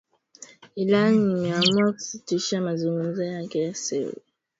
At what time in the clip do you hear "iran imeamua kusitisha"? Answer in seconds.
0.83-2.61